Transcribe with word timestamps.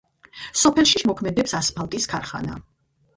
სოფელში 0.61 1.01
მოქმედებს 1.09 1.53
ასფალტის 1.57 2.09
ქარხანა. 2.15 2.57